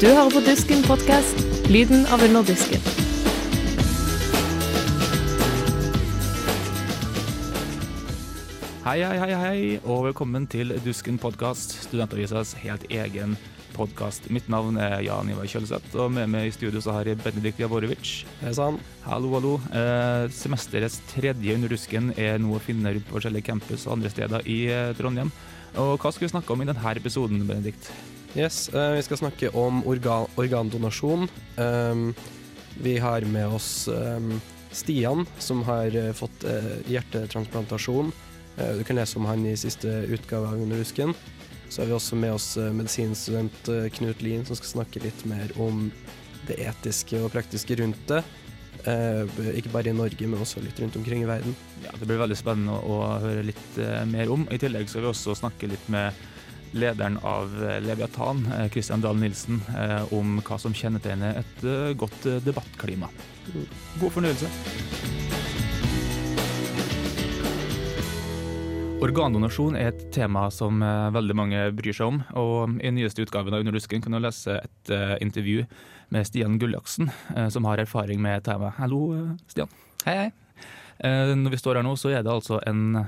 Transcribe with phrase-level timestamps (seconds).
[0.00, 1.38] Du hører på Dusken podkast,
[1.72, 2.82] lyden av underdisken.
[8.84, 13.38] Hei, hei, hei, hei, og velkommen til Dusken podkast, studentavisas helt egen
[13.76, 14.30] podkast.
[14.34, 17.60] Mitt navn er Jan Ivar Kjølseth, og med meg i studio så har jeg Benedikt
[17.62, 18.14] Javorovic.
[18.40, 18.80] Hei sann.
[19.04, 19.52] Hallo, hallo.
[19.70, 24.12] Eh, semesterets tredje under rusken er nå å finne rundt på forskjellige campus og andre
[24.14, 25.30] steder i eh, Trondheim.
[25.76, 27.92] Og hva skal vi snakke om i denne episoden, Benedikt?
[28.34, 31.30] Yes, eh, vi skal snakke om organ organdonasjon.
[31.60, 32.10] Um,
[32.80, 34.34] vi har med oss um,
[34.76, 38.12] Stian, som har eh, fått eh, hjertetransplantasjon.
[38.56, 41.14] Eh, du kan lese om han i siste utgave av Under husken.
[41.68, 45.24] Så har vi også med oss eh, medisinstudent eh, Knut Lien, som skal snakke litt
[45.28, 45.88] mer om
[46.46, 48.22] det etiske og praktiske rundt det.
[48.86, 51.56] Eh, ikke bare i Norge, men også litt rundt omkring i verden.
[51.82, 54.46] Ja, Det blir veldig spennende å, høre litt mer om.
[54.52, 56.14] I tillegg skal vi også snakke litt med
[56.76, 59.62] lederen av Leviathan, Leviatan, Christian Dahl Nilsen,
[60.12, 63.08] om hva som kjennetegner et godt debattklima.
[64.02, 65.15] God fornøyelse.
[68.96, 72.20] Organdonasjon er et tema som eh, veldig mange bryr seg om.
[72.40, 75.66] og I nyeste utgaven av Under dusken kan du lese et uh, intervju
[76.14, 78.78] med Stian Gullaksen, uh, som har erfaring med temaet.
[78.80, 79.68] Hallo, Stian.
[80.06, 80.64] Hei, hei.
[81.04, 83.02] Uh, Når vi står her nå, så er det altså en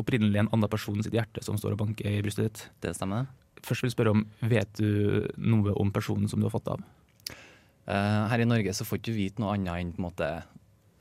[0.00, 2.64] opprinnelig en annen person sitt hjerte som står og banker i brystet ditt.
[2.80, 3.28] Det stemmer.
[3.60, 6.80] Først vil jeg spørre om, Vet du noe om personen som du har fått av?
[7.84, 10.28] Her i Norge så får ikke du vite noe annet enn på en måte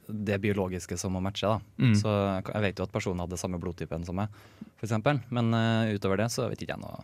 [0.07, 1.47] det biologiske som må matche.
[1.47, 1.59] da.
[1.79, 1.95] Mm.
[1.99, 2.11] Så
[2.49, 4.33] jeg vet jo at personen hadde samme blodtypen som meg,
[4.79, 4.95] f.eks.
[5.31, 7.03] Men uh, utover det så vet ikke jeg noe.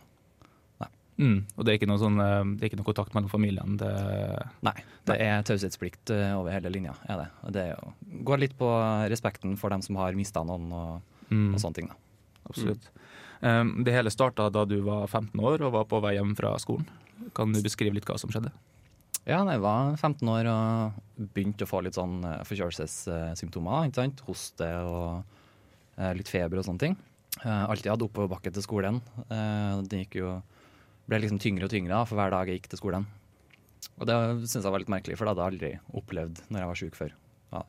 [1.20, 1.40] Mm.
[1.58, 3.76] Og det er, sånn, eh, det er ikke noe kontakt mellom familiene?
[3.80, 3.90] Det,
[4.64, 4.76] Nei,
[5.08, 6.94] det er taushetsplikt eh, over hele linja.
[7.12, 7.26] er det.
[7.44, 7.92] Og det er jo,
[8.30, 8.70] går litt på
[9.12, 11.90] respekten for dem som har mista noen og, mm, og sånne ting.
[11.92, 11.98] da.
[12.48, 12.88] absolutt.
[13.44, 16.54] Eh, Det hele starta da du var 15 år og var på vei hjem fra
[16.62, 16.88] skolen.
[17.36, 18.52] Kan du beskrive litt hva som skjedde?
[19.28, 23.88] Ja, jeg var 15 år og begynte å få litt sånn eh, forkjølelsessymptomer.
[23.90, 24.22] ikke sant?
[24.24, 25.36] Hoste og
[26.00, 26.96] eh, litt feber og sånne ting.
[27.42, 29.02] Eh, alltid hatt oppoverbakke til skolen.
[29.28, 30.38] Det jo,
[31.10, 33.04] ble liksom tyngre og tyngre for hver dag jeg gikk til skolen.
[34.00, 34.16] Og det
[34.48, 36.96] syns jeg var litt merkelig, for det hadde jeg aldri opplevd når jeg var sjuk
[36.96, 37.12] før.
[37.52, 37.62] Ja.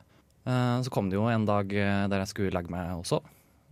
[0.82, 3.20] Så kom det jo en dag der jeg skulle legge meg også.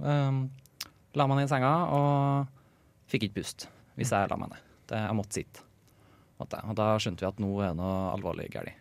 [0.01, 2.53] La meg ned i senga og
[3.11, 4.71] fikk ikke pust hvis jeg la meg ned.
[4.93, 5.70] Jeg måtte sitte.
[6.41, 8.73] Og da skjønte vi at nå er det noe alvorlig galt.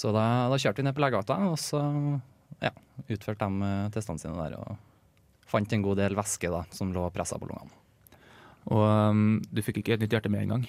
[0.00, 1.80] Så da, da kjørte vi ned på legevakta, og så
[2.62, 2.70] ja,
[3.06, 4.56] utførte de eh, testene sine der.
[4.56, 7.76] Og fant en god del væske da, som lå pressa på lungene.
[8.70, 10.66] Og um, Du fikk ikke et nytt hjerte med en gang?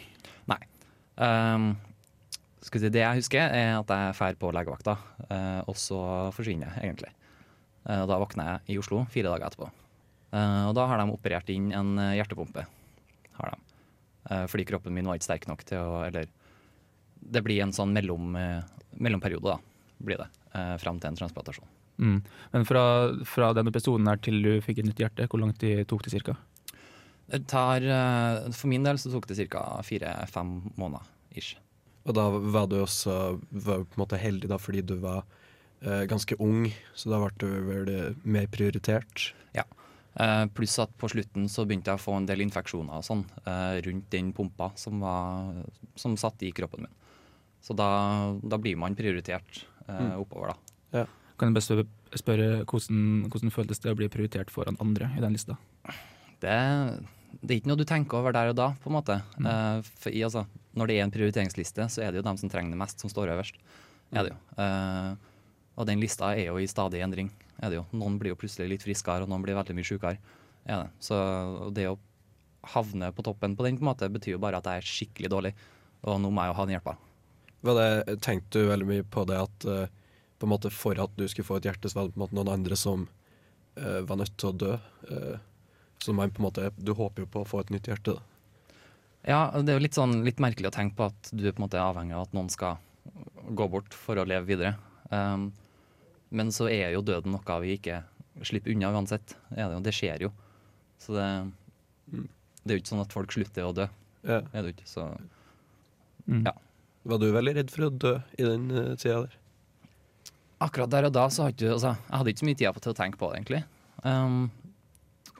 [1.21, 1.65] Um,
[2.63, 4.95] skal si, det jeg husker, er at jeg drar på legevakta,
[5.27, 6.01] uh, og så
[6.33, 7.11] forsvinner jeg, egentlig.
[7.85, 9.69] Uh, da våkner jeg i Oslo fire dager etterpå.
[10.31, 12.65] Uh, og da har de operert inn en hjertepumpe.
[13.37, 13.70] Har de.
[14.31, 16.29] Eh, fordi kroppen min var ikke sterk nok til å Eller
[17.21, 18.61] det blir en sånn mellom, eh,
[18.97, 19.57] mellomperiode, da.
[20.01, 20.27] Blir det.
[20.55, 21.67] Eh, fram til en transplantasjon.
[21.99, 22.21] Mm.
[22.53, 25.83] Men fra, fra den episoden her til du fikk et nytt hjerte, hvor langt de
[25.85, 26.35] tok det ca.?
[27.31, 27.45] Det
[28.57, 29.81] for min del så tok det ca.
[29.83, 31.05] fire-fem måneder.
[31.35, 31.55] ish.
[32.05, 35.23] Og da var du også var på en måte heldig da, fordi du var
[35.81, 39.33] ganske ung, så da ble du vel mer prioritert.
[40.19, 43.21] Eh, pluss at på slutten så begynte jeg å få en del infeksjoner og sånn
[43.45, 45.53] eh, rundt den pumpa som, var,
[45.95, 46.97] som satt i kroppen min.
[47.63, 47.87] Så da,
[48.43, 50.11] da blir man prioritert eh, Mm.
[50.21, 50.51] oppover,
[50.91, 51.05] da.
[51.39, 51.85] Kan jeg bare spørre,
[52.19, 52.99] spørre hvordan,
[53.31, 55.55] hvordan føltes det å bli prioritert foran andre i den lista?
[56.43, 56.53] Det,
[57.41, 59.17] det er ikke noe du tenker over der og da, på en måte.
[59.39, 59.81] Mm.
[60.03, 60.45] For altså,
[60.77, 63.09] når det er en prioriteringsliste, så er det jo dem som trenger det mest, som
[63.11, 63.57] står øverst.
[64.13, 64.37] Er det jo.
[65.81, 67.31] Og den lista er jo i stadig endring.
[67.57, 67.85] Er det jo.
[67.97, 70.17] Noen blir jo plutselig litt friskere, og noen blir veldig mye sykere.
[70.69, 70.89] Er det.
[71.01, 71.17] Så
[71.73, 71.97] det å
[72.75, 75.31] havne på toppen på den på en måte betyr jo bare at jeg er skikkelig
[75.33, 75.51] dårlig,
[76.05, 76.97] og nå må jeg jo ha den hjelpa.
[78.21, 79.97] Tenkte du veldig mye på det at eh,
[80.41, 82.25] på en måte for at du skulle få et hjerte, så var det på en
[82.25, 83.03] måte noen andre som
[83.77, 84.71] uh, var nødt til å dø?
[85.05, 85.35] Uh,
[86.01, 88.15] så man på en måte, du håper jo på å få et nytt hjerte.
[88.17, 88.79] da.
[89.21, 91.65] Ja, det er jo litt, sånn, litt merkelig å tenke på at du på en
[91.67, 92.81] måte er avhengig av at noen skal
[93.53, 94.73] gå bort for å leve videre.
[95.13, 95.51] Um,
[96.31, 98.01] men så er jo døden noe vi ikke
[98.47, 99.35] slipper unna uansett.
[99.51, 100.31] Det, det skjer jo.
[101.01, 101.27] Så det,
[102.11, 103.87] det er jo ikke sånn at folk slutter å dø.
[104.23, 104.41] Ja.
[104.53, 104.89] Er det ikke.
[104.89, 105.11] Så
[106.29, 106.43] Mm.
[106.45, 106.51] Ja.
[107.09, 109.37] Var du veldig redd for å dø i den uh, tida der?
[110.61, 112.97] akkurat der og da så hadde altså, jeg hadde ikke så mye tid til å
[112.97, 113.61] tenke på det, egentlig.
[114.05, 114.51] Um,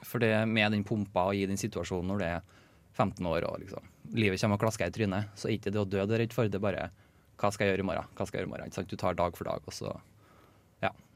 [0.02, 2.40] for det med den pumpa og i den situasjonen når du er
[2.98, 3.86] 15 år og liksom
[4.18, 6.34] livet kommer og klasker i trynet, så er ikke det å dø du er redd
[6.34, 6.88] for, det er bare
[7.40, 8.10] hva skal jeg gjøre i morgen?
[8.18, 8.70] Hva skal jeg gjøre i morgen?
[8.70, 8.90] Ikke sant?
[8.90, 9.94] Du tar dag for dag, og så.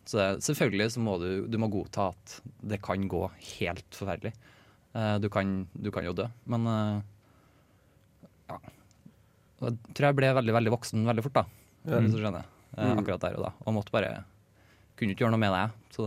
[0.06, 3.24] Så det, selvfølgelig så må du, du må godta at det kan gå
[3.58, 4.32] helt forferdelig.
[4.94, 7.00] Eh, du, kan, du kan jo dø, men eh,
[8.52, 8.58] ja.
[9.66, 11.44] Jeg tror jeg ble veldig veldig voksen veldig fort, da.
[11.88, 12.00] Ja.
[12.04, 12.44] Hvis du skjønner.
[12.76, 12.98] Eh, Mm.
[13.00, 13.50] akkurat der og da.
[13.64, 14.24] Og måtte bare
[14.98, 15.94] Kunne ikke gjøre noe med det.
[15.96, 16.04] Så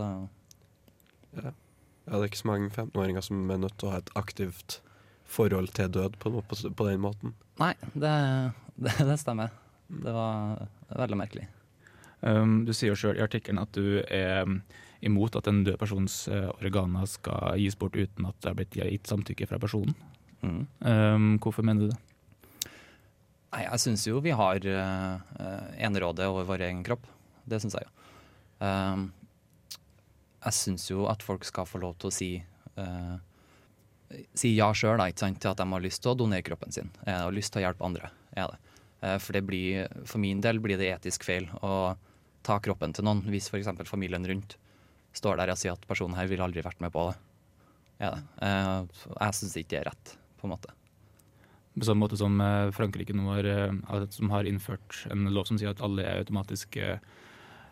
[1.34, 1.50] det, Ja,
[2.10, 4.80] det er ikke så mange 15-åringer som er nødt til å ha et aktivt
[5.30, 7.34] forhold til død på, noe- på, på den måten.
[7.60, 8.14] Nei, det,
[8.82, 9.50] det, det stemmer.
[9.90, 11.46] Det var veldig merkelig.
[12.20, 14.60] Um, du sier jo sjøl i artikkelen at du er um,
[15.00, 18.76] imot at en død persons uh, organer skal gis bort uten at det har blitt
[18.76, 19.96] gitt samtykke fra personen.
[20.44, 20.66] Mm.
[20.84, 22.00] Um, hvorfor mener du det?
[23.50, 25.40] Nei, jeg syns jo vi har uh,
[25.80, 27.08] enerådet over vår egen kropp.
[27.48, 27.96] Det syns jeg jo.
[28.60, 29.08] Um,
[30.44, 32.30] jeg syns jo at folk skal få lov til å si
[32.76, 33.16] uh,
[34.34, 36.88] Si ja sjøl til at de har lyst til å donere kroppen sin.
[37.06, 38.08] og lyst til å hjelpe andre.
[38.34, 38.56] Er det.
[39.04, 41.94] Uh, for, det blir, for min del blir det etisk feil å
[42.46, 43.70] ta kroppen til noen hvis f.eks.
[43.88, 44.56] familien rundt
[45.16, 47.16] står der og sier at personen her ville aldri vært med på det.
[48.00, 48.12] Ja.
[48.40, 50.74] Uh, jeg syns ikke det er rett, på en måte.
[51.76, 55.58] På samme måte som eh, Frankrike nå har, eh, som har innført en lov som
[55.60, 56.98] sier at alle er automatisk eh,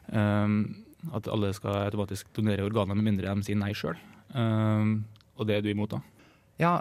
[0.08, 3.98] At alle skal automatisk donere organer med mindre de sier nei sjøl.
[4.38, 6.00] Og det er du imot, da?
[6.62, 6.72] Ja,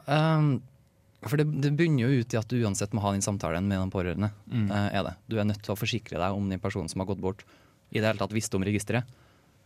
[1.25, 3.81] for det, det bunner jo ut i at du uansett må ha den samtalen med
[3.81, 4.29] de pårørende.
[4.51, 4.67] Mm.
[4.69, 5.15] eh, er det.
[5.25, 7.43] Du er nødt til å forsikre deg om den personen som har gått bort,
[7.91, 9.07] i det hele tatt visste om registeret.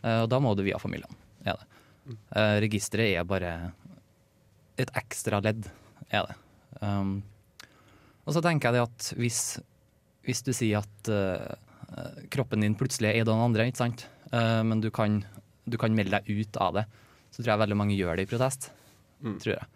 [0.02, 1.20] Eh, og da må du via familien.
[1.44, 1.68] Er det.
[2.36, 3.52] Eh, registeret er bare
[4.80, 5.68] et ekstra ledd,
[6.10, 6.38] er det.
[6.82, 7.20] Um,
[8.26, 9.40] og så tenker jeg at hvis,
[10.26, 11.52] hvis du sier at uh,
[12.32, 14.06] kroppen din plutselig er den andre, ikke sant?
[14.32, 15.20] Uh, men du kan,
[15.68, 16.86] du kan melde deg ut av det,
[17.32, 18.70] så tror jeg veldig mange gjør det i protest.
[19.22, 19.38] Mm.
[19.42, 19.68] Tror jeg.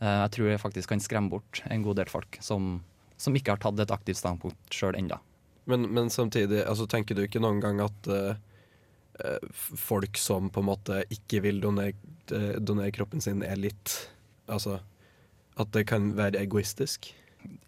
[0.00, 2.76] Uh, jeg tror jeg faktisk kan skremme bort en god del folk som,
[3.20, 5.18] som ikke har tatt et aktivt standpunkt sjøl ennå.
[5.66, 9.46] Men, men samtidig, altså, tenker du ikke noen gang at eh,
[9.78, 11.96] folk som på en måte ikke vil donere,
[12.30, 13.96] eh, donere kroppen sin, er litt
[14.46, 14.76] Altså
[15.58, 17.08] at det kan være egoistisk?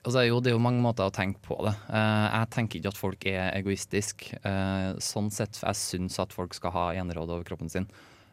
[0.04, 1.74] Altså, jo, det er jo mange måter å tenke på det.
[1.88, 4.40] Uh, jeg tenker ikke at folk er egoistiske.
[4.44, 7.88] Uh, sånn sett, jeg syns at folk skal ha eneråd over kroppen sin.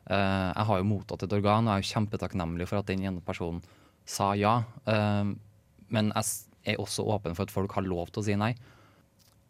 [0.09, 3.06] Uh, jeg har jo mottatt et organ, og jeg er jo kjempetakknemlig for at den
[3.06, 3.63] ene personen
[4.06, 4.59] sa ja.
[4.85, 8.51] Men jeg er også åpen for at folk har lov til å si nei.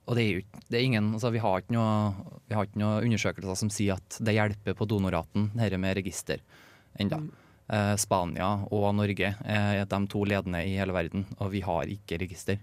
[0.05, 3.01] Og det er det er ingen, altså vi, har ikke noe, vi har ikke noe
[3.05, 6.41] undersøkelser som sier at det hjelper på donorraten, dette med register,
[7.01, 7.19] enda.
[7.65, 12.19] Eh, Spania og Norge er de to ledende i hele verden, og vi har ikke
[12.21, 12.59] register.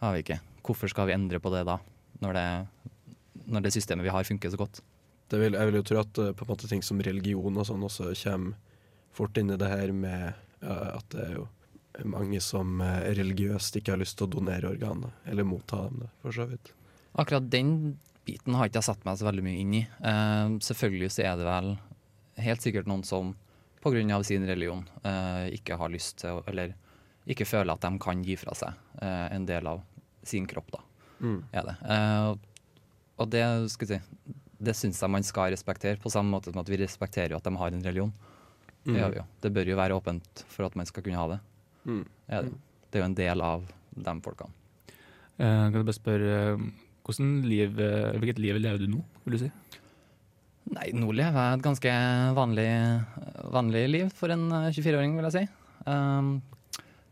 [0.00, 0.38] Har vi ikke.
[0.64, 1.76] Hvorfor skal vi endre på det da,
[2.24, 2.46] når det,
[3.48, 4.80] når det systemet vi har funker så godt?
[5.28, 7.68] Det vil, jeg vil jo tro at eh, på en måte ting som religion og
[7.68, 8.56] sånn også kommer
[9.12, 10.30] fort inn i det her med
[10.62, 11.48] eh, at det er jo
[12.04, 16.10] mange som eh, religiøst ikke har lyst til å donere organene, eller motta dem, det,
[16.22, 16.72] for så vidt.
[17.18, 17.72] Akkurat den
[18.28, 19.84] biten har ikke jeg satt meg så veldig mye inn i.
[19.84, 21.70] Eh, selvfølgelig så er det vel
[22.44, 23.34] helt sikkert noen som
[23.82, 24.22] pga.
[24.22, 26.74] sin religion eh, ikke har lyst til Eller
[27.26, 28.72] ikke føler at de kan gi fra seg
[29.02, 29.82] eh, en del av
[30.22, 30.80] sin kropp, da.
[31.20, 31.40] Mm.
[31.52, 31.76] Er det.
[31.88, 32.34] Eh,
[33.18, 36.58] og det skal jeg si det syns jeg man skal respektere, på samme måte som
[36.58, 38.10] at vi respekterer at de har en religion.
[38.82, 39.24] Det vi jo.
[39.42, 41.38] Det bør jo være åpent for at man skal kunne ha det.
[41.88, 42.04] Mm.
[42.28, 42.52] Er det.
[42.88, 43.64] det er jo en del av
[43.98, 44.52] de folkene.
[45.38, 46.68] Eh, kan jeg bare spørre, eh,
[47.06, 49.50] hvordan liv, eh, hvilket liv lever du nå, vil du si?
[50.74, 51.92] Nei, nå lever jeg et ganske
[52.36, 52.68] vanlig,
[53.54, 55.44] vanlig liv for en eh, 24-åring, vil jeg si.
[55.88, 56.34] Um,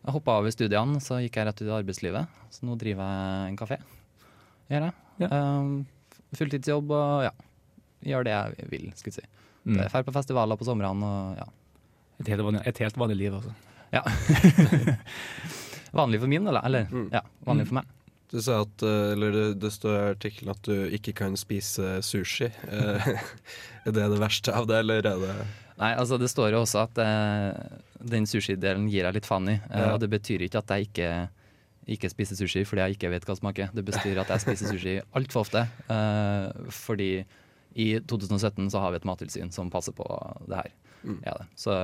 [0.05, 2.41] jeg hoppa over studiene, så gikk jeg rett ut i arbeidslivet.
[2.53, 3.79] Så nå driver jeg en kafé.
[4.71, 4.97] Gjør jeg.
[5.23, 5.31] Ja.
[5.33, 5.87] Um,
[6.37, 7.33] fulltidsjobb og ja,
[8.11, 9.31] gjør det jeg vil, skulle jeg si.
[9.67, 9.81] Mm.
[9.81, 11.47] Drar på festivaler på somrene og ja.
[12.21, 13.53] Et, helt vanlig, et helt vanlig liv, altså.
[13.93, 14.03] Ja.
[15.93, 16.63] vanlig for min, eller?
[16.67, 17.09] eller Mm.
[17.13, 17.93] ja, vanlig for meg.
[18.31, 22.01] Du sa at, eh, eller det, det står i artikkelen at du ikke kan spise
[22.03, 22.49] sushi.
[22.69, 23.07] Eh,
[23.87, 25.37] er det det verste av det, eller er det
[25.77, 29.59] Nei, altså det står jo også at eh, den sushidelen gir jeg litt faen i.
[29.71, 29.91] Eh, Ja.
[29.95, 31.11] Og det betyr ikke at jeg ikke,
[31.87, 33.69] ikke spiser sushi fordi jeg ikke vet hva det smaker.
[33.77, 35.67] Det betyr at jeg spiser sushi altfor ofte.
[35.93, 37.11] Eh, fordi
[37.77, 40.07] i 2017 så har vi et mattilsyn som passer på
[40.49, 40.73] det her.
[41.07, 41.21] Mm.
[41.25, 41.47] Ja, det.
[41.63, 41.75] Så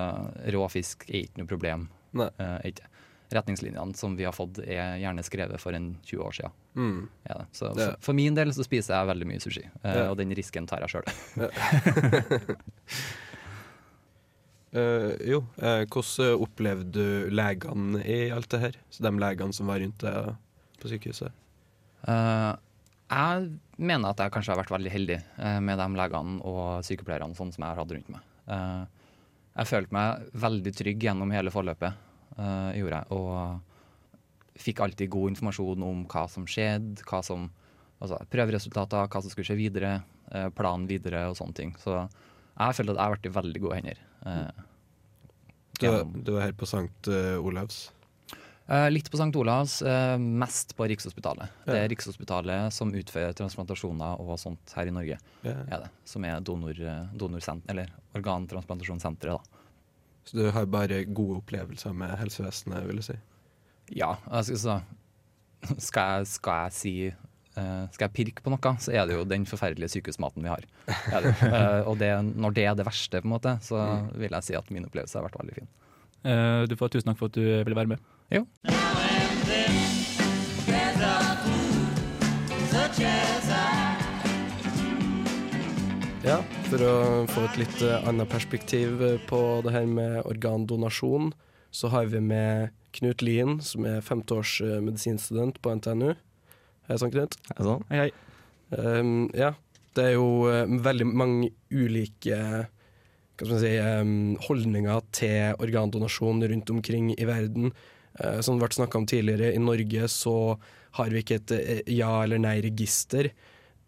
[0.57, 1.87] rå fisk er ikke noe problem.
[2.19, 2.27] Nei.
[2.43, 2.89] Eh, er ikke.
[3.33, 6.53] Retningslinjene som vi har fått er gjerne skrevet for en 20 år siden.
[6.77, 6.99] mm.
[7.31, 7.47] Er det.
[7.57, 10.03] Så for, for min del så spiser jeg veldig mye sushi, uh, Ja.
[10.11, 11.07] og den risken tar jeg sjøl.
[14.73, 18.77] Uh, jo, uh, hvordan opplevde du legene i alt det her?
[18.89, 20.31] Så De legene som var rundt deg
[20.81, 21.35] på sykehuset?
[22.09, 22.57] Uh,
[23.13, 27.37] jeg mener at jeg kanskje har vært veldig heldig eh, med de legene og sykepleierne
[27.37, 28.23] sånn som jeg har hatt rundt meg.
[29.53, 31.99] Jeg følte meg veldig trygg gjennom hele forløpet,
[32.39, 33.19] uh, gjorde jeg.
[33.19, 37.47] Og fikk alltid god informasjon om hva som skjedde, hva som,
[38.01, 39.95] altså prøveresultater, hva som skulle skje videre,
[40.33, 41.75] uh, planen videre og sånne ting.
[41.81, 44.05] Så jeg har følt at jeg har vært i veldig gode hender.
[44.27, 44.69] Uh,
[45.83, 45.89] Du,
[46.23, 47.11] du er her på St.
[47.43, 47.89] Olavs.
[48.69, 49.35] Eh, litt på St.
[49.37, 51.49] Olavs, eh, mest på Rikshospitalet.
[51.67, 55.19] Det er Rikshospitalet som utfører transplantasjoner og sånt her i Norge.
[55.43, 55.51] Ja.
[55.69, 59.39] er det, Som er donor, eh, donorsent- eller organtransplantasjonssenteret.
[59.39, 59.59] da.
[60.25, 63.17] Så du har bare gode opplevelser med helsevesenet, vil du si.
[63.91, 64.83] Ja, altså, så,
[65.79, 67.15] skal, jeg, skal jeg si
[67.55, 70.63] Skal jeg pirke på noe, så er det jo den forferdelige sykehusmaten vi har.
[71.13, 71.35] Er det.
[71.91, 74.71] Og det, når det er det verste, på en måte, så vil jeg si at
[74.71, 75.69] min opplevelse har vært veldig fin.
[76.25, 78.01] Eh, Du får tusen takk for at du ville være med.
[78.33, 78.47] Jo.
[86.23, 86.39] Ja,
[86.71, 86.95] for å
[87.29, 91.33] få et litt eh, annet perspektiv eh, på det her med organdonasjon,
[91.75, 96.15] så har vi med Knut Lien, som er femteårs medisinstudent på NTNU.
[96.89, 97.37] Hei sann, Knut.
[97.53, 97.85] Hei sånn?
[97.93, 98.13] Hei, hei.
[98.73, 99.53] Um, ja,
[99.97, 102.39] det er jo eh, veldig mange ulike
[103.43, 104.15] hva skal man si, um,
[104.47, 107.73] holdninger til organdonasjon rundt omkring i verden.
[108.21, 110.59] Eh, som det ble snakka om tidligere, i Norge så
[110.99, 113.31] har vi ikke et eh, ja- eller nei-register.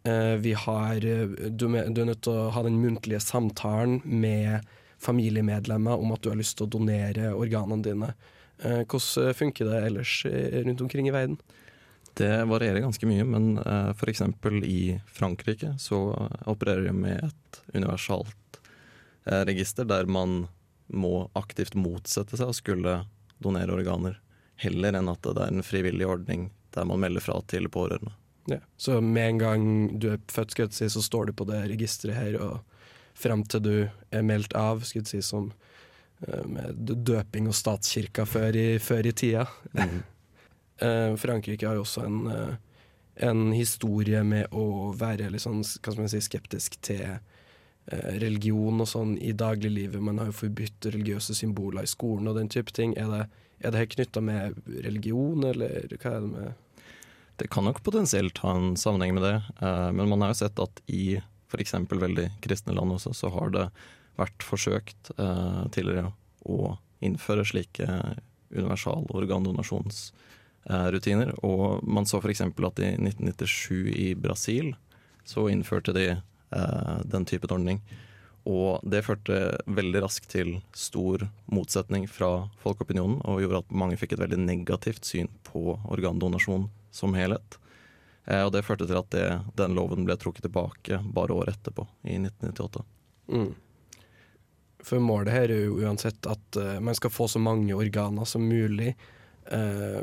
[0.05, 4.65] Eh, vi har du, er- nødt til å ha den muntlige samtalen med
[5.05, 8.15] familiemedlemmer om at du har lyst til å donere organene dine.
[8.65, 10.13] Hvordan funker det ellers
[10.65, 11.37] rundt omkring i verden?
[12.17, 13.59] Det varierer ganske mye, men
[13.99, 14.23] f.eks.
[14.65, 15.99] i Frankrike så
[16.47, 18.61] opererer de med et universalt
[19.27, 20.47] register der man
[20.89, 22.95] må aktivt motsette seg å skulle
[23.45, 24.19] donere organer,
[24.61, 28.15] heller enn at det er en frivillig ordning der man melder fra til pårørende.
[28.51, 28.59] Ja.
[28.77, 29.67] Så med en gang
[29.99, 32.61] du er født, skal jeg si, så står du på det registeret her, og
[33.17, 35.53] frem til du er meldt av, skal jeg si, som
[36.27, 39.47] eh, med døping og statskirka før i, før i tida.
[39.73, 40.03] Mm.
[41.23, 42.55] Frankrike har jo også en, eh,
[43.29, 47.17] en historie med å være litt sånn, hva skal man si, skeptisk til
[47.93, 50.01] religion og sånn i dagliglivet.
[50.03, 52.95] Man har jo forbudt religiøse symboler i skolen og den type ting.
[52.97, 53.25] Er det,
[53.61, 54.41] er det her knytta med
[54.87, 56.53] religion, eller hva er det med
[57.37, 60.59] Det kan nok potensielt ha en sammenheng med det, eh, men man har jo sett
[60.63, 61.75] at i f.eks.
[61.91, 63.71] veldig kristne land også, så har det
[64.15, 66.13] vært forsøkt eh, tidligere
[66.47, 68.15] å innføre slike
[68.55, 71.45] universal organdonasjonsrutiner.
[71.45, 72.41] Og man så f.eks.
[72.41, 74.77] at i 1997 i Brasil
[75.27, 76.23] så innførte de eh,
[77.05, 77.81] den typen ordning.
[78.45, 84.15] Og det førte veldig raskt til stor motsetning fra folkeopinionen, og gjorde at mange fikk
[84.15, 87.59] et veldig negativt syn på organdonasjon som helhet.
[88.25, 91.87] Eh, og det førte til at det, den loven ble trukket tilbake bare året etterpå,
[92.05, 92.85] i 1998.
[93.33, 93.51] Mm.
[94.85, 98.45] For målet her er jo uansett at eh, man skal få så mange organer som
[98.45, 98.93] mulig.
[99.49, 100.01] Eh,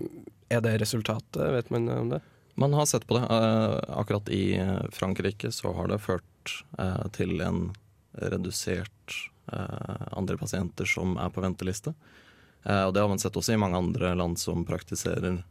[0.51, 1.41] er det resultatet?
[1.57, 2.23] Vet man om det?
[2.55, 3.25] Man har sett på det.
[3.29, 7.71] Eh, akkurat i eh, Frankrike så har det ført eh, til en
[8.11, 9.17] redusert
[9.51, 11.91] andre pasienter som er på venteliste.
[12.63, 15.41] Og det har man sett også i mange andre land som praktiserer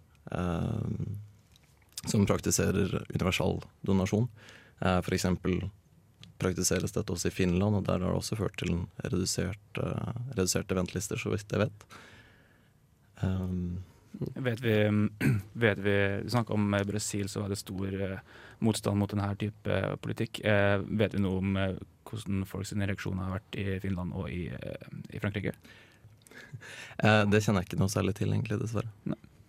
[2.07, 4.29] som praktiserer universal donasjon.
[4.81, 5.27] F.eks.
[6.41, 9.83] praktiseres dette også i Finland, og der har det også ført til en redusert,
[10.39, 11.87] reduserte ventelister, så vidt jeg vet.
[14.19, 14.75] Vet vi,
[15.65, 18.19] vet vi Du snakka om eh, Brasil, så var det stor eh,
[18.59, 20.43] motstand mot denne type politikk.
[20.45, 21.59] Eh, vet vi noe om
[22.11, 24.49] hvordan folks reaksjoner har vært i Finland og i,
[25.11, 25.55] i Frankrike?
[27.05, 28.91] eh, det kjenner jeg ikke noe særlig til, egentlig, dessverre.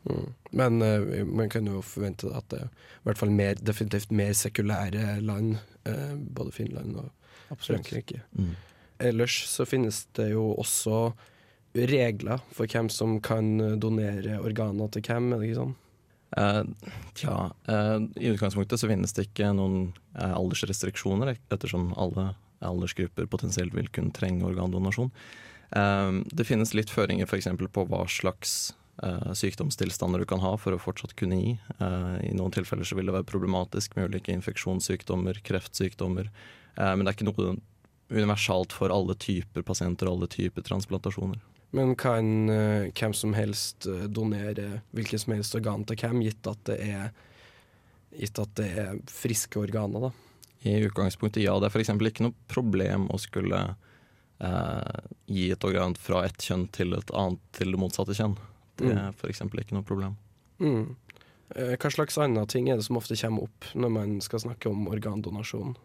[0.10, 0.30] Mm.
[0.58, 4.34] Men uh, man kan jo forvente at det er i hvert fall mer, definitivt mer
[4.34, 8.24] sekulære land, uh, både Finland og Frankrike.
[8.34, 8.56] Mm.
[9.12, 11.12] Ellers så finnes det jo også
[11.74, 15.78] regler for hvem som kan donere organer til hvem, er det ikke sånn?
[16.38, 16.64] Eh,
[17.14, 22.32] tja, eh, i utgangspunktet så finnes det ikke noen eh, aldersrestriksjoner, ettersom alle
[22.64, 25.12] aldersgrupper potensielt vil kunne trenge organdonasjon.
[25.76, 27.50] Eh, det finnes litt føringer f.eks.
[27.76, 28.72] på hva slags
[29.04, 31.58] eh, sykdomstilstander du kan ha for å fortsatt kunne gi.
[31.80, 36.32] Eh, I noen tilfeller så vil det være problematisk med ulike infeksjonssykdommer, kreftsykdommer.
[36.78, 37.58] Eh, men det er ikke noe
[38.12, 41.40] universalt for alle typer pasienter og alle typer transplantasjoner.
[41.72, 46.48] Men kan uh, hvem som helst eh, donere hvilket som helst organ til hvem, gitt
[46.52, 47.14] at det er,
[48.20, 50.12] gitt at det er friske organer, da?
[50.68, 51.56] I utgangspunktet, ja.
[51.60, 51.90] Det er f.eks.
[51.96, 53.62] ikke noe problem å skulle
[54.44, 55.00] eh,
[55.32, 58.36] gi et organ fra ett kjønn til et annet til det motsatte kjønn.
[58.78, 59.16] Det er Mm.
[59.16, 59.42] f.eks.
[59.48, 60.18] ikke noe problem.
[60.60, 60.96] Mm.
[61.56, 64.70] Eh, Hva slags andre ting er det som ofte kommer opp når man skal snakke
[64.70, 65.76] om organdonasjon?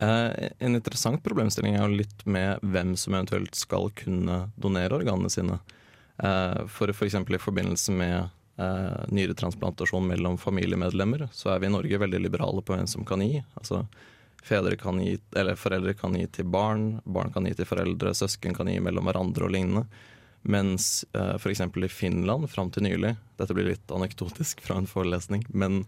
[0.00, 5.30] Eh, en interessant problemstilling er jo litt med hvem som eventuelt skal kunne donere organene
[5.32, 5.60] sine.
[6.18, 7.14] Eh, for f.eks.
[7.16, 8.16] i forbindelse med
[8.60, 13.24] eh, nyretransplantasjon mellom familiemedlemmer, så er vi i Norge veldig liberale på hvem som kan
[13.24, 13.40] gi.
[13.56, 13.86] Altså
[14.46, 18.54] fedre kan gi, eller foreldre kan gi til barn, barn kan gi til foreldre, søsken
[18.54, 19.86] kan gi mellom hverandre og lignende.
[20.46, 21.64] Mens eh, f.eks.
[21.64, 25.86] i Finland fram til nylig, dette blir litt anekdotisk fra en forelesning, men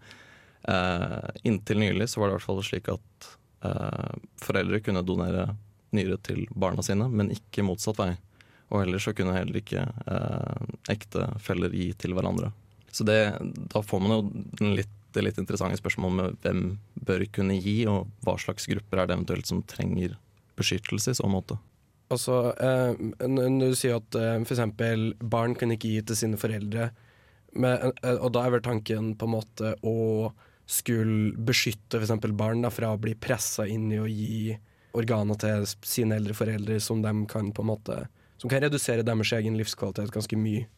[1.47, 5.49] inntil nylig så var det i hvert fall slik at foreldre kunne donere
[5.97, 8.13] nyre til barna sine, men ikke motsatt vei.
[8.69, 12.51] Og heller så kunne heller ikke eh, ektefeller gi til hverandre.
[12.93, 13.21] Så det,
[13.73, 16.63] da får man jo litt, det litt interessante spørsmålet med hvem
[17.09, 20.19] bør kunne gi, og hva slags grupper er det eventuelt som trenger
[20.59, 21.57] beskyttelse i så måte.
[22.13, 22.93] Altså, eh,
[23.29, 25.17] når du sier at eh, f.eks.
[25.21, 26.91] barn kan ikke gi til sine foreldre,
[27.57, 29.97] men, eh, og da er vel tanken på en måte å
[30.69, 32.29] skulle beskytte f.eks.
[32.37, 34.57] barn da, fra å bli pressa inn i å gi
[34.99, 38.01] organer til sine eldre foreldre som de kan på en måte
[38.39, 40.69] Som kan redusere deres egen livskvalitet ganske mye.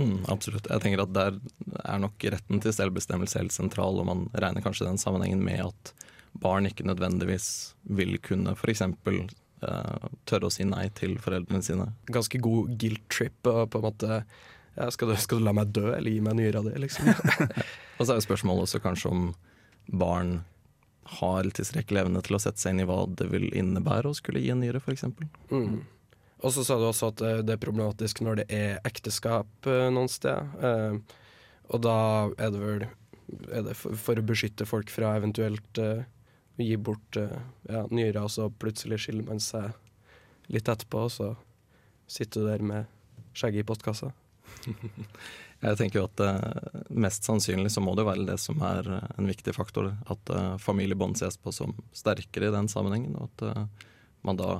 [0.00, 0.70] Mm, absolutt.
[0.70, 1.34] Jeg tenker at Der
[1.84, 5.92] er nok retten til selvbestemmelse helt sentral, og man regner kanskje den sammenhengen med at
[6.40, 8.86] barn ikke nødvendigvis vil kunne f.eks.
[9.60, 11.90] Uh, tørre å si nei til foreldrene sine.
[12.08, 13.36] Ganske god guilt trip.
[13.44, 14.22] Og på en måte
[14.76, 17.10] ja, skal, du, skal, du, la meg dø, eller gi meg nyra di, liksom?
[17.98, 19.30] og så er jo spørsmålet også kanskje om
[19.90, 20.40] barn
[21.20, 24.42] har tilstrekkelig evne til å sette seg inn i hva det vil innebære å skulle
[24.42, 25.08] gi en nyre, f.eks.
[25.50, 25.80] Mm.
[26.40, 30.08] Og så sa du også at det er problematisk når det er ekteskap eh, noen
[30.08, 30.54] sted.
[30.62, 31.18] Eh,
[31.70, 31.98] og da
[32.38, 32.86] er det vel
[33.50, 35.90] er det for, å beskytte folk fra eventuelt å
[36.58, 39.70] gi bort ja, nyrer, og så plutselig skiller man seg
[40.50, 41.28] litt etterpå, og så
[42.10, 42.90] sitter du der med
[43.38, 44.10] skjegget i postkassa.
[45.60, 49.08] Jeg tenker jo at uh, Mest sannsynlig så må det være det som er uh,
[49.20, 49.92] en viktig faktor.
[50.08, 53.66] At uh, familiebånd ses på som sterkere i den sammenhengen, og at
[54.24, 54.50] man da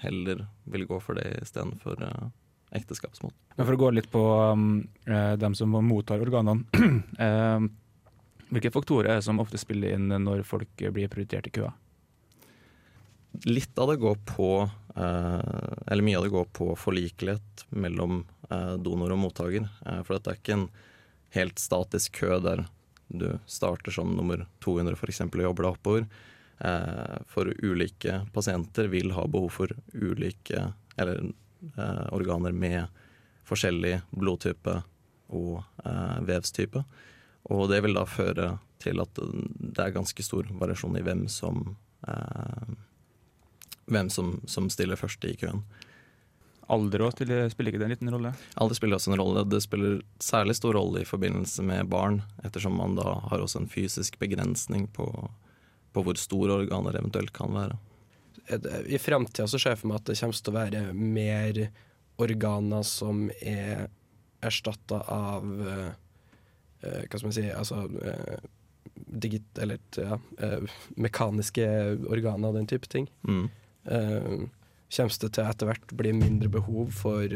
[0.00, 2.00] heller vil gå for det istedenfor
[2.74, 3.32] ekteskapsmål.
[3.56, 4.22] Men For å gå litt på
[5.40, 6.64] dem som mottar organene.
[8.54, 11.70] hvilke faktorer er det som ofte spiller inn når folk blir prioritert i køa?
[13.44, 14.48] Litt av det går på
[14.94, 18.20] Eller mye av det går på forlikelighet mellom
[18.50, 19.68] Eh, donor og mottaker.
[19.86, 20.68] Eh, for dette er ikke en
[21.34, 22.66] helt statisk kø der
[23.08, 25.22] du starter som nummer 200 f.eks.
[25.26, 26.06] og jobber deg oppover.
[26.64, 31.32] Eh, for ulike pasienter vil ha behov for ulike eller,
[32.12, 32.92] organer med
[33.48, 34.74] forskjellig blodtype
[35.32, 35.62] og
[36.28, 36.82] vevstype.
[37.48, 38.50] Og det vil da føre
[38.84, 41.62] til at det er ganske stor variasjon i hvem som
[43.86, 45.64] hvem som, som stiller først i køen.
[46.72, 48.32] Alder også, spiller, ikke det en liten rolle?
[48.60, 49.44] Alder spiller også en rolle.
[49.48, 53.68] Det spiller særlig stor rolle i forbindelse med barn, ettersom man da har også en
[53.68, 55.08] fysisk begrensning på,
[55.92, 57.76] på hvor store organer eventuelt kan være.
[58.88, 61.60] I framtida så ser jeg for meg at det kommer til å være mer
[62.24, 63.86] organer som er
[64.44, 65.92] erstatta av uh,
[66.84, 68.48] Hva skal man si Altså uh,
[68.94, 70.18] digit, eller ja,
[71.00, 71.64] mekaniske
[72.12, 73.08] organer og den type ting.
[73.26, 73.48] Mm
[73.84, 77.34] kommer det til etter hvert bli mindre behov for,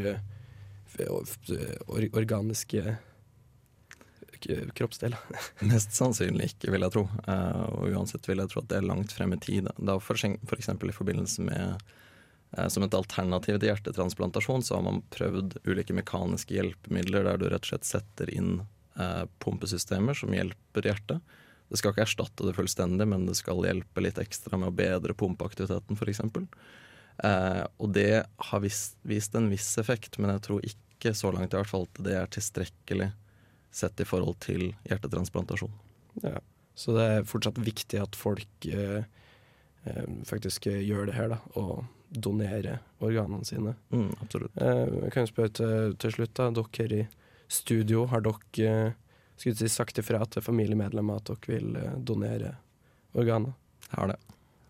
[0.95, 2.97] for eh, organiske
[4.77, 5.19] kroppsdeler?
[5.71, 7.05] Mest sannsynlig ikke, vil jeg tro.
[7.27, 9.71] Uh, og uansett vil jeg tro at det er langt frem i tid.
[9.77, 11.89] Da for, for i forbindelse med
[12.73, 17.61] Som et alternativ til hjertetransplantasjon så har man prøvd ulike mekaniske hjelpemidler der du rett
[17.61, 18.63] og slett setter inn
[19.43, 21.21] pumpesystemer som hjelper hjertet.
[21.69, 25.15] Det skal ikke erstatte det fullstendig, men det skal hjelpe litt ekstra med å bedre
[25.17, 26.23] pumpeaktiviteten, f.eks.
[27.23, 31.53] Eh, og det har vist, vist, en viss effekt, men jeg tror ikke så langt
[31.53, 33.11] i hvert fall at det er tilstrekkelig
[33.75, 35.75] sett i forhold til hjertetransplantasjon.
[36.23, 36.39] Ja,
[36.73, 39.05] Så det er fortsatt viktig at folk eh,
[39.85, 43.75] eh, faktisk gjør det her, da, og donerer organene sine.
[43.93, 44.55] Mm, absolutt.
[44.57, 46.49] Eh, jeg kan spørre til, til, slutt, da.
[46.55, 47.03] Dere her i
[47.51, 48.97] studio, har dere eh,
[49.39, 52.55] skulle si, sagt ifra til familiemedlemmer at dere vil eh, donere
[53.17, 53.55] organer?
[53.89, 54.19] Jeg har det.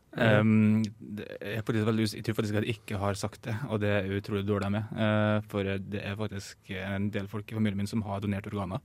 [0.10, 4.10] Um, jeg, veldig, jeg, tror faktisk at jeg ikke har sagt det, og det er
[4.17, 4.89] utrolig dårlig med.
[4.95, 8.82] Uh, for det er faktisk en del folk i familien min som har donert organer.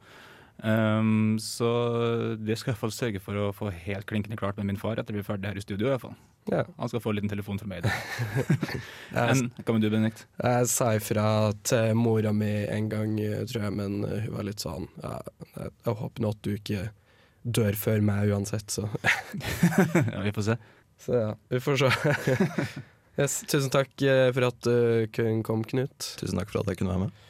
[0.61, 1.71] Um, så
[2.39, 4.81] det skal jeg i hvert fall sørge for å få helt klinkende klart med min
[4.81, 5.89] far etter vi blir ferdig her i studio.
[5.89, 6.19] i hvert fall.
[6.51, 6.65] Ja.
[6.77, 7.87] Han skal få en liten telefon fra meg.
[9.15, 10.27] men, hva med du, Benedikt?
[10.37, 11.27] Jeg sa ifra
[11.65, 13.17] til mora mi en gang,
[13.49, 15.17] tror jeg, men hun var litt sånn ja,
[15.55, 16.89] jeg, håper nå at du ikke
[17.45, 18.89] dør før meg uansett, så
[20.15, 20.59] Ja, vi får se.
[21.01, 21.91] Så ja, vi får se.
[23.21, 26.13] yes, tusen takk eh, for at du kunne komme, Knut.
[26.21, 27.25] Tusen takk for at jeg kunne være med.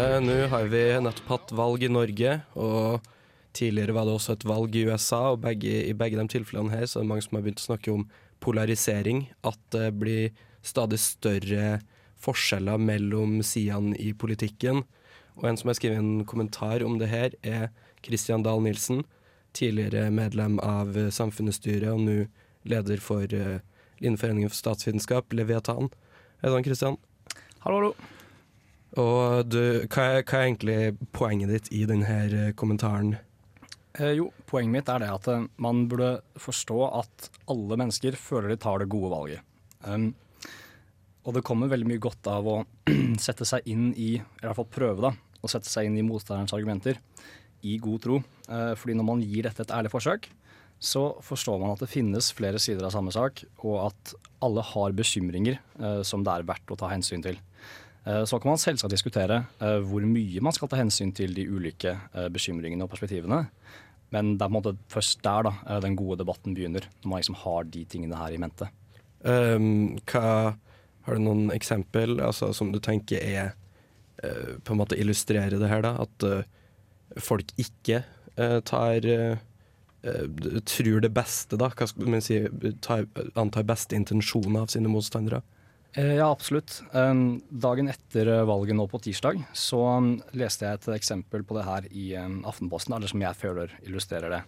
[0.00, 3.04] Nå har vi nettopp hatt valg i Norge, og
[3.56, 6.86] tidligere var det også et valg i USA, og begge, i begge de tilfellene her
[6.88, 8.04] så er det mange som har begynt å snakke om
[8.40, 9.26] polarisering.
[9.44, 10.30] At det blir
[10.64, 11.80] stadig større
[12.20, 14.84] forskjeller mellom sidene i politikken.
[15.40, 17.68] Og en som har skrevet en kommentar om det her, er
[18.04, 19.04] Christian Dahl Nilsen.
[19.56, 22.16] Tidligere medlem av Samfunnsstyret og nå
[22.68, 23.58] leder for uh,
[24.00, 25.92] Linjeforeningen for statsvitenskap, Leviatan.
[26.40, 26.96] Hei sann, Christian.
[27.66, 28.19] Hallo, hallo.
[28.98, 30.78] Og du, hva, er, hva er egentlig
[31.14, 33.14] poenget ditt i denne eh, kommentaren?
[33.98, 38.50] Eh, jo, poenget mitt er det at eh, man burde forstå at alle mennesker føler
[38.50, 39.46] de tar det gode valget.
[39.86, 40.10] Um,
[41.24, 42.56] og det kommer veldig mye godt av å
[43.26, 46.54] sette seg inn i, i hvert fall prøve da, å sette seg inn i motstanderens
[46.56, 46.98] argumenter
[47.66, 48.20] i god tro.
[48.48, 50.30] Uh, fordi når man gir dette et ærlig forsøk,
[50.80, 54.96] så forstår man at det finnes flere sider av samme sak, og at alle har
[54.96, 57.36] bekymringer uh, som det er verdt å ta hensyn til.
[58.06, 61.44] Eh, så kan man selvsagt diskutere eh, hvor mye man skal ta hensyn til de
[61.50, 63.44] ulike eh, bekymringene og perspektivene.
[64.10, 65.52] Men det er på en måte først der da,
[65.84, 68.66] den gode debatten begynner, når man liksom har de tingene her i mente.
[69.20, 70.56] Um, hva,
[71.06, 73.52] har du noen eksempel altså, som du tenker er
[74.24, 75.84] uh, på en måte illustrerer det her?
[75.84, 78.02] da, At uh, folk ikke
[78.40, 79.06] uh, tar
[80.00, 81.66] Tror det beste, da.
[81.76, 82.38] Hva skal man si,
[82.80, 83.02] tar,
[83.36, 85.42] antar beste intensjoner av sine motstandere?
[85.92, 86.82] Eh, ja, absolutt.
[87.48, 89.80] Dagen etter eh, valget nå på tirsdag så
[90.38, 94.42] leste jeg et eksempel på det her i Aftenposten, eller som jeg føler illustrerer det.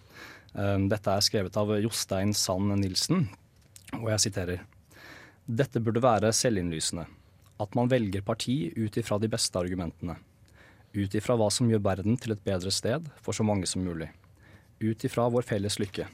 [0.53, 3.25] Dette er skrevet av Jostein Sand Nilsen,
[3.97, 4.61] og jeg siterer.
[5.43, 7.07] Dette burde være selvinnlysende.
[7.61, 10.15] At man velger parti ut ifra de beste argumentene.
[10.93, 14.11] Ut ifra hva som gjør verden til et bedre sted for så mange som mulig.
[14.77, 16.05] Ut ifra vår felles lykke.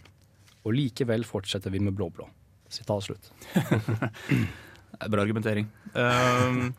[0.64, 2.30] Og likevel fortsetter vi med blå-blå.
[2.72, 3.32] Sitat slutt.
[5.08, 5.70] Bra argumentering.
[5.94, 6.74] Um,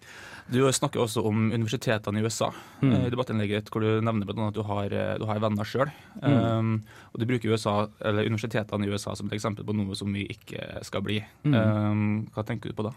[0.50, 2.48] du snakker også om universitetene i USA
[2.80, 2.90] mm.
[2.90, 4.48] Eh, i debattinnlegget hvor du nevner bl.a.
[4.48, 5.90] at du har, eh, du har venner sjøl.
[6.18, 6.32] Mm.
[6.34, 6.72] Um,
[7.12, 10.82] og du bruker USA, universitetene i USA som et eksempel på noe som vi ikke
[10.86, 11.20] skal bli.
[11.46, 11.54] Mm.
[11.54, 12.94] Um, hva tenker du på da?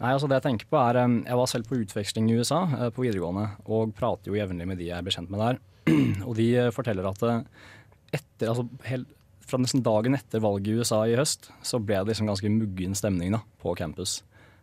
[0.00, 2.90] Nei, altså det Jeg tenker på er, jeg var selv på utveksling i USA eh,
[2.94, 5.62] på videregående og prater jo jevnlig med de jeg er kjent med der.
[6.28, 7.24] og de forteller at
[8.10, 9.12] etter, altså helt,
[9.46, 12.98] fra nesten dagen etter valget i USA i høst, så ble det liksom ganske muggen
[12.98, 14.20] stemning da, på campus.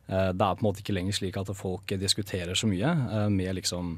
[0.07, 3.27] Eh, det er på en måte ikke lenger slik at folk diskuterer så mye eh,
[3.33, 3.97] med liksom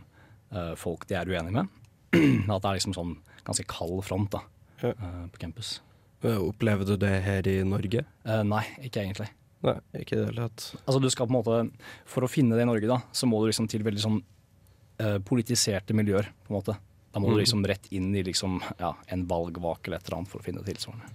[0.51, 1.75] eh, folk de er uenige med.
[2.49, 3.13] At det er liksom sånn
[3.45, 4.41] ganske kald front da,
[4.81, 4.93] ja.
[5.29, 5.77] på campus.
[6.25, 8.01] Opplever du det her i Norge?
[8.25, 9.29] nei, ikke egentlig.
[9.63, 10.65] Nei, ikke det hele tatt.
[10.81, 13.39] Altså du skal på en måte, For å finne det i Norge, da, så må
[13.41, 14.19] du liksom til veldig sånn
[15.25, 16.27] politiserte miljøer.
[16.43, 16.75] på en måte.
[17.13, 20.33] Da må du liksom rett inn i liksom, ja, en valgvake eller et eller annet
[20.33, 21.13] for å finne tilsvarende.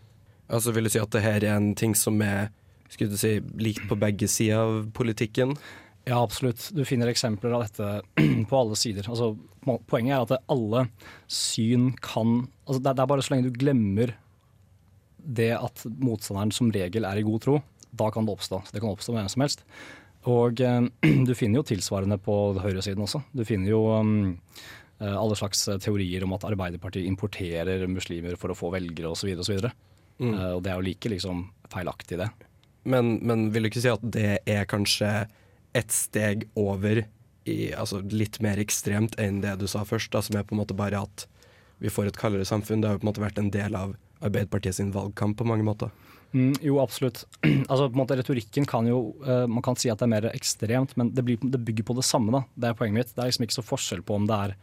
[0.49, 2.49] Altså Vil du si at det her er en ting som er
[2.95, 5.55] skulle du si, likt på begge sider av politikken?
[6.05, 6.67] Ja, absolutt.
[6.77, 8.03] Du finner eksempler av dette
[8.51, 9.07] på alle sider.
[9.09, 9.33] Altså,
[9.89, 10.87] poenget er at alle
[11.31, 14.15] syn kan altså, det, er bare så lenge du glemmer
[15.25, 17.59] det at motstanderen som regel er i god tro,
[17.97, 18.61] da kan det oppstå.
[18.69, 19.65] Det kan oppstå med hvem som helst.
[20.29, 20.81] Og eh,
[21.29, 23.23] du finner jo tilsvarende på høyresiden også.
[23.33, 24.37] Du finner jo um,
[25.01, 29.33] alle slags teorier om at Arbeiderpartiet importerer muslimer for å få velgere osv.
[29.41, 29.73] så
[30.23, 30.31] Mm.
[30.31, 31.41] Uh, og det er jo like liksom,
[31.73, 32.29] feilaktig, det.
[32.85, 35.11] Men, men, vil du ikke si at det er kanskje
[35.75, 37.05] et steg over
[37.45, 40.63] i, altså litt mer ekstremt enn det du sa først, da, som er på en
[40.63, 41.27] måte bare at
[41.83, 42.81] vi får et kaldere samfunn.
[42.81, 45.67] Det har jo på en måte vært en del av Arbeiderpartiet sin valgkamp på mange
[45.67, 45.91] måter.
[46.35, 47.25] Mm, jo, absolutt.
[47.71, 50.27] altså, på en måte, retorikken kan jo uh, Man kan si at det er mer
[50.33, 52.33] ekstremt, men det, blir, det, bygger på det samme.
[52.35, 52.43] da.
[52.59, 53.13] Det er poenget mitt.
[53.15, 54.57] Det er liksom ikke så forskjell på om det er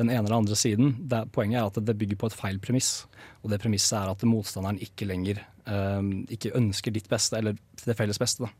[0.00, 0.94] den ene eller andre siden.
[1.10, 2.92] Det, poenget er at det bygger på et feil premiss.
[3.42, 5.42] Og det premisset er at motstanderen ikke lenger
[6.32, 8.46] ikke ønsker ditt beste, eller det felles beste.
[8.46, 8.52] da.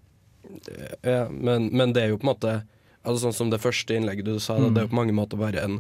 [1.03, 2.53] Ja, men, men, det er jo på en måte
[3.03, 4.69] altså Sånn som det første innlegget du sa, mm.
[4.75, 5.79] det er jo på mange måter bare en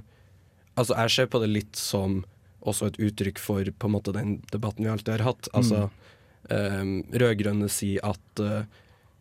[0.79, 2.21] Altså, jeg ser på det litt som
[2.69, 5.49] også et uttrykk for på en måte den debatten vi alltid har hatt.
[5.57, 6.09] Altså, mm
[6.51, 8.63] um, rød-grønne sier at uh,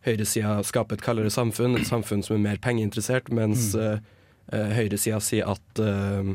[0.06, 4.06] høyresida skaper et kaldere samfunn, et samfunn som er mer pengeinteressert, mens mm.
[4.54, 6.34] uh, høyresida sier at uh,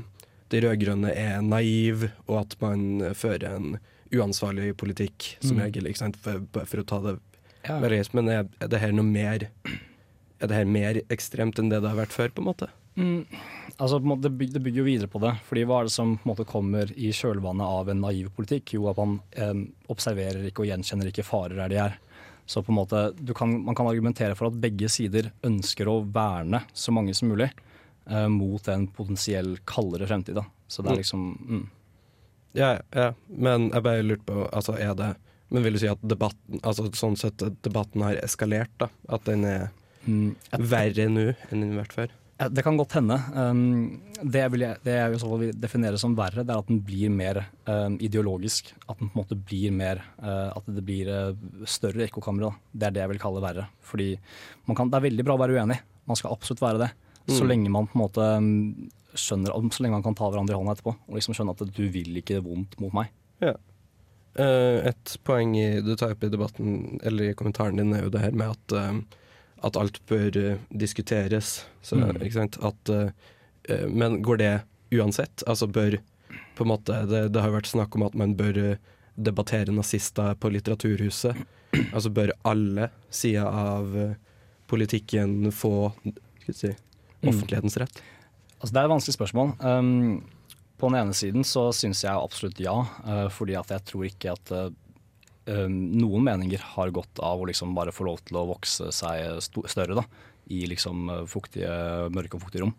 [0.54, 3.78] de rød-grønne er naive, og at man fører en
[4.13, 5.63] uansvarlig politikk, som mm.
[5.65, 5.89] regel,
[6.21, 7.17] for, for, å ta det
[7.65, 7.80] ja.
[7.80, 11.82] veldig Men er, er, det her noe mer Er det her mer ekstremt enn det
[11.84, 12.69] det har vært før, på en måte?
[12.95, 13.26] Mm,
[13.78, 15.34] altså, det, bygger jo videre på det.
[15.47, 18.76] fordi Hva er det som på en måte, kommer i kjølvannet av en naiv politikk?
[18.78, 19.54] Jo, at man eh,
[19.93, 21.99] observerer ikke og gjenkjenner ikke farer der de er.
[22.45, 26.65] Så på en måte, kan, Man kan argumentere for at begge sider ønsker å verne
[26.73, 30.36] så mange som mulig eh, mot en potensiell kaldere fremtid.
[30.36, 30.45] Da.
[30.67, 31.04] Så det er mm.
[31.04, 31.63] liksom mm.
[32.54, 35.12] Ja, ja, men jeg bare lurte på altså, er det,
[35.54, 38.72] Men vil du si at debatten altså, sånn sett, debatten har eskalert?
[38.82, 38.88] da?
[39.10, 39.68] At den er
[40.06, 40.36] mm,
[40.70, 42.13] verre nå enn den har vært før?
[42.42, 43.20] Ja, Det kan godt hende.
[43.38, 46.80] Um, det, vil jeg, det jeg fall vil definere som verre, det er at den
[46.86, 48.72] blir mer um, ideologisk.
[48.89, 51.38] At den på en måte blir mer uh, At det blir uh,
[51.70, 52.50] større ekkokamre.
[52.74, 53.68] Det er det jeg vil kalle verre.
[53.86, 54.10] Fordi
[54.66, 55.78] man kan, det er veldig bra å være uenig.
[56.10, 56.92] Man skal absolutt være det.
[57.30, 57.48] Så Mm.
[57.54, 60.73] lenge man på en måte um, skjønner Så lenge man kan ta hverandre i hånda
[60.76, 63.12] etterpå og liksom skjønne at du vil ikke vondt mot meg.
[63.41, 63.54] Ja.
[64.89, 68.21] et poeng i, du tar opp i debatten, eller i kommentaren din, er jo det
[68.23, 69.02] her med at, eh,
[69.63, 71.65] at alt bør eh, diskuteres.
[71.84, 72.17] Så, Mm.
[72.23, 72.58] ikke sant?
[72.63, 73.12] At, eh,
[73.69, 74.54] eh, men går det
[74.91, 75.43] uansett?
[75.47, 75.99] Altså bør
[76.56, 78.78] på en måte Det, det har jo vært snakk om at man bør eh,
[79.17, 81.36] debattere nazister på Litteraturhuset.
[81.93, 84.15] Altså bør alle sider av eh,
[84.67, 85.91] politikken få
[86.49, 86.73] si,
[87.23, 87.30] Mm.
[87.30, 88.02] offentlighetens rett?
[88.63, 89.49] Altså, det er et vanskelig spørsmål.
[89.60, 90.21] Um,
[90.80, 94.36] på den ene siden så syns jeg absolutt ja, uh, fordi at jeg tror ikke
[94.38, 94.69] at uh,
[95.67, 99.99] noen meninger har godt av å liksom bare få lov til å vokse seg større
[99.99, 100.06] da,
[100.56, 101.73] i liksom uh, fuktige,
[102.15, 102.71] mørke og fuktige rom.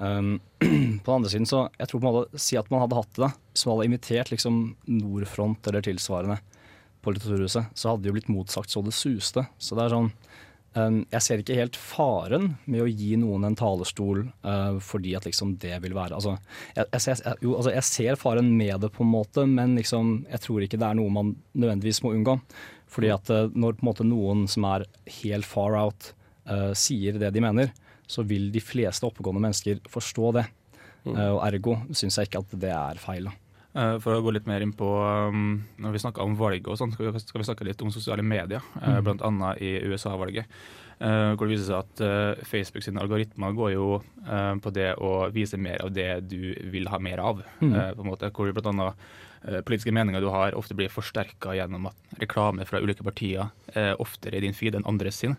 [0.00, 0.38] Um,
[1.04, 3.10] på den andre siden så jeg tror på en måte Si at man hadde hatt
[3.12, 6.38] det, da, hvis man hadde invitert liksom Nordfront eller tilsvarende
[7.04, 9.44] på Litteraturhuset, så hadde det jo blitt motsagt så det suste.
[9.60, 10.10] Så det er sånn
[10.70, 15.56] jeg ser ikke helt faren med å gi noen en talerstol uh, fordi at liksom
[15.58, 16.36] det vil være altså
[16.76, 19.74] jeg, jeg, ser, jeg, jo, altså jeg ser faren med det, på en måte, men
[19.74, 22.36] liksom, jeg tror ikke det er noe man nødvendigvis må unngå.
[22.90, 24.86] Fordi at uh, når måte noen som er
[25.20, 26.12] helt far out,
[26.50, 27.74] uh, sier det de mener,
[28.10, 30.46] så vil de fleste oppegående mennesker forstå det.
[31.06, 33.30] Uh, og ergo syns jeg ikke at det er feil.
[33.30, 33.49] Da.
[33.74, 34.86] Eh, For å gå litt mer inn på
[35.30, 38.64] um, Når vi snakker om valget og sånn, skal, vi- snakke litt om sosiale medier,
[38.80, 38.98] mm.
[39.06, 39.50] bl.a.
[39.62, 40.50] i USA-valget.
[40.98, 43.86] Eh, Hvor det viser seg at eh, Facebook sine algoritmer går jo
[44.26, 47.44] eh, på det å vise mer av det du vil ha mer av.
[47.62, 52.20] Eh, på en måte, Hvor eh, politiske meninger du har ofte blir forsterka gjennom at
[52.20, 55.36] reklame fra ulike partier er oftere i din feed enn andres sin.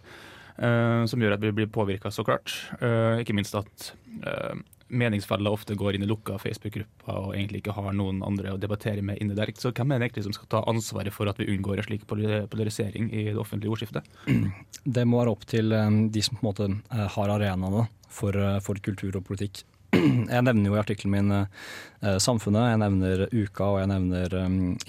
[0.58, 2.54] eh, som gjør at vi blir påvirka, så klart.
[2.82, 3.92] Eh, ikke minst at
[4.24, 4.56] eh,
[4.92, 9.04] meningsfeller ofte går inn i lukka Facebook-grupper og egentlig ikke har noen andre å debattere
[9.06, 9.52] med inni der.
[9.58, 12.06] Så hvem er det egentlig som skal ta ansvaret for at vi unngår en slik
[12.10, 14.08] polarisering i det offentlige ordskiftet?
[14.82, 18.34] Det må være opp til um, de som på en måte eh, har arenaene for,
[18.34, 19.64] eh, for kultur og politikk.
[20.34, 24.34] Jeg nevner jo i artikkelen min eh, Samfunnet, jeg nevner Uka og jeg nevner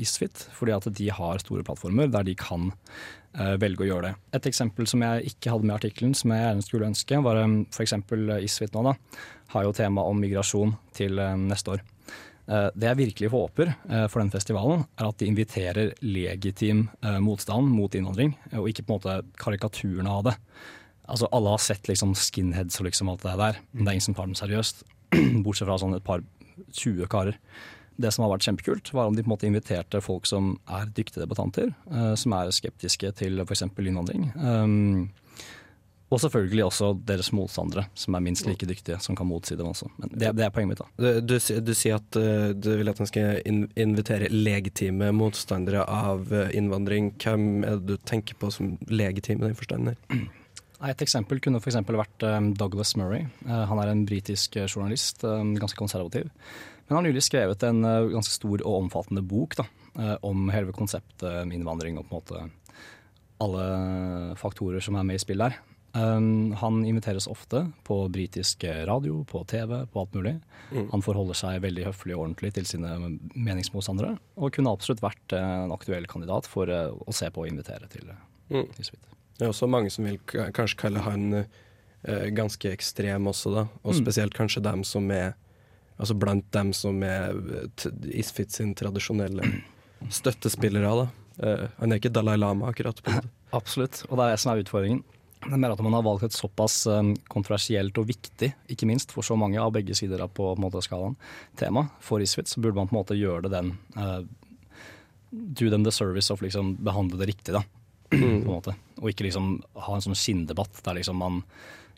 [0.01, 4.15] Isfit, fordi at de har store plattformer der de kan eh, velge å gjøre det.
[4.37, 7.39] Et eksempel som jeg ikke hadde med i artikkelen, som jeg gjerne skulle ønske, var
[7.45, 7.95] um, f.eks.
[8.45, 8.93] Isfit nå, da.
[9.55, 11.83] Har jo tema om migrasjon til eh, neste år.
[12.49, 17.19] Eh, Det jeg virkelig håper eh, for den festivalen, er at de inviterer legitim eh,
[17.25, 20.37] motstand mot innvandring, eh, og ikke på en måte karikaturene av det.
[21.09, 24.09] Altså Alle har sett liksom skinheads og liksom alt det der, men det er ingen
[24.09, 24.85] som tar dem seriøst.
[25.45, 26.25] Bortsett fra sånn et par
[26.73, 27.37] 20 karer.
[28.01, 30.89] Det som har vært kjempekult, var om de på en måte inviterte folk som er
[30.97, 33.67] dyktige debattanter, eh, som er skeptiske til f.eks.
[33.69, 34.31] innvandring.
[34.37, 35.11] Um,
[36.13, 39.89] og selvfølgelig også deres motstandere, som er minst like dyktige, som kan motsi dem også.
[39.97, 40.83] Men det, det er poenget mitt.
[40.83, 40.89] da.
[41.01, 46.29] Du, du, du sier at eh, du vil at han skal invitere legitime motstandere av
[46.29, 47.15] eh, innvandring.
[47.23, 49.95] Hvem er det du tenker på som legitime i den forstand?
[50.83, 51.81] Et eksempel kunne f.eks.
[51.89, 53.25] vært um, Douglas Murray.
[53.47, 56.29] Uh, han er en britisk journalist, ganske konservativ.
[56.87, 59.65] Men han har nylig skrevet en uh, ganske stor og omfattende bok da,
[59.99, 62.51] uh, om hele konseptet med innvandring og på en måte
[63.43, 65.57] alle faktorer som er med i spill der.
[65.93, 70.35] Um, han inviteres ofte på britisk radio, på TV, på alt mulig.
[70.71, 70.87] Mm.
[70.95, 72.95] Han forholder seg veldig høflig og ordentlig til sine
[73.35, 77.91] meningsmotstandere, og kunne absolutt vært uh, en aktuell kandidat for å se på og invitere
[77.93, 78.13] til,
[78.53, 78.67] Mm.
[79.39, 81.23] Det er også mange som vil kanskje kalle han
[82.05, 83.63] eh, ganske ekstrem også, da.
[83.83, 84.01] Og Mm.
[84.05, 85.35] spesielt kanskje dem som er
[86.03, 89.47] Altså blant dem som er eh, Isfit tradisjonelle
[90.11, 91.09] støttespillere, da.
[91.43, 92.99] Uh, han er ikke Dalai Lama, akkurat.
[93.05, 93.15] på.
[93.59, 95.03] Absolutt, og det er det som er utfordringen.
[95.43, 99.15] Det er mer at man har valgt et såpass um, kontroversielt og viktig, ikke minst
[99.15, 101.17] for så mange av begge sider på, en måte, skalaen,
[101.59, 104.23] tema for Isfit, så burde man på en måte gjøre det den uh,
[105.33, 107.63] Do them the service of liksom behandle det riktig, da.
[108.11, 108.75] på en måte.
[109.01, 109.55] Og ikke liksom
[109.87, 111.41] ha en sånn skinndebatt der liksom man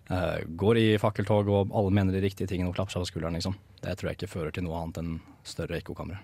[0.04, 3.54] går i fakkeltog og alle mener de riktige tingene og klapper seg på skulderen, liksom.
[3.80, 5.14] Det tror jeg ikke fører til noe annet enn
[5.48, 6.18] større ekkokamre.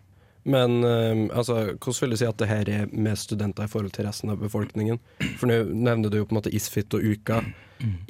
[0.48, 3.92] Men eh, altså, hvordan vil du si at det her er med studenter i forhold
[3.96, 4.98] til resten av befolkningen?
[5.40, 7.36] For nå nevner du jo på en måte Isfit og Uka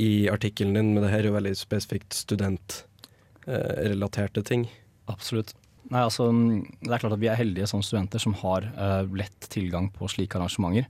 [0.03, 4.63] i artikkelen din, men det her er jo veldig spesifikt studentrelaterte ting.
[5.11, 5.51] Absolutt.
[5.91, 9.43] Nei, altså, det er klart at Vi er heldige som studenter som har uh, lett
[9.51, 10.85] tilgang på slike arrangementer.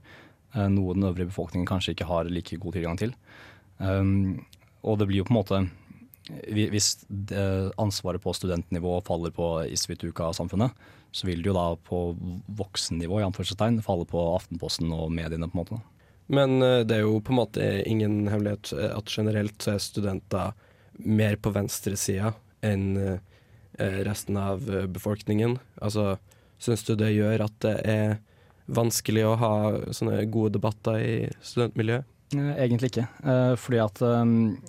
[0.53, 3.11] Uh, noe den øvrige befolkningen kanskje ikke har like god tilgang til.
[3.77, 4.45] Um,
[4.81, 5.61] og det blir jo på en måte
[6.53, 7.03] Hvis
[7.81, 10.71] ansvaret på studentnivå faller på Isfit-uka-samfunnet,
[11.11, 12.01] så vil det jo da på
[12.61, 15.49] voksennivå i anførselstegn falle på Aftenposten og mediene.
[15.49, 15.81] på en måte.
[16.31, 19.83] Men eh, det er jo på en måte ingen hemmelighet eh, at generelt så er
[19.83, 20.53] studenter
[20.95, 25.57] mer på venstresida enn eh, resten av eh, befolkningen?
[25.81, 26.15] Altså,
[26.61, 28.19] syns du det gjør at det er
[28.71, 29.53] vanskelig å ha
[29.91, 32.07] sånne gode debatter i studentmiljøet?
[32.35, 33.05] Eh, Egentlig ikke.
[33.23, 34.23] Eh, fordi at eh,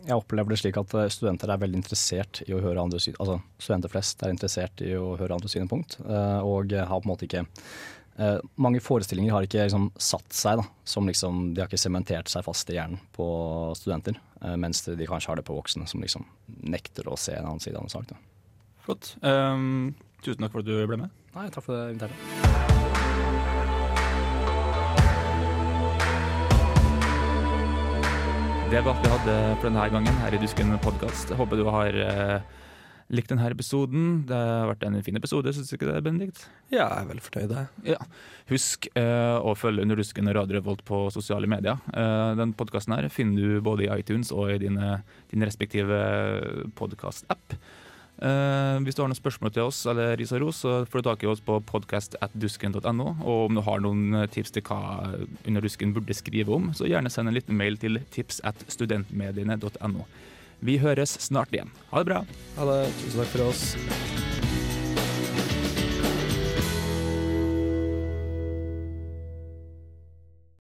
[0.09, 3.19] jeg opplever det slik at eh, studenter er veldig interessert i å høre andre syn
[3.19, 7.29] Altså studenter flest er interessert i å høre andre synspunkt, og har på en måte
[7.29, 10.67] ikke eh, Mange forestillinger har ikke liksom satt seg, da.
[10.85, 13.27] Som liksom, de har ikke sementert seg fast i hjernen på
[13.79, 14.19] studenter.
[14.59, 16.27] mens de kanskje har det på voksne, som liksom
[16.67, 18.11] nekter å se en annen side av en sak.
[18.11, 18.19] Da.
[18.83, 19.15] Flott.
[19.23, 19.95] Um,
[20.25, 21.15] tusen takk for at du ble med.
[21.37, 22.72] Nei, takk for det inviterte.
[28.73, 31.29] Det var alt vi hadde for denne gangen her i Dusken podkast.
[31.37, 32.63] Håper du har eh,
[33.13, 34.23] likt denne episoden.
[34.25, 36.47] Det har vært en fin episode, syns du ikke det, Benedikt?
[36.73, 37.53] Ja, jeg er veldig fornøyd,
[37.85, 38.09] jeg.
[38.49, 41.85] Husk eh, å følge Under dusken og Radio Revolt på sosiale medier.
[41.93, 45.03] Eh, den podkasten her finner du både i iTunes og i dine,
[45.35, 46.01] din respektive
[46.81, 47.59] podkast-app.
[48.23, 51.09] Eh, hvis du har noen spørsmål til oss eller ris og ros, så får du
[51.09, 53.09] tak i oss på podcast.dusken.no.
[53.25, 55.11] Og om du har noen tips til hva
[55.49, 60.07] Under dusken burde skrive om, så gjerne send en liten mail til tips.studentmediene.no.
[60.63, 61.75] Vi høres snart igjen.
[61.91, 62.23] Ha det bra.
[62.61, 62.81] Ha det.
[63.03, 64.42] Tusen takk for oss.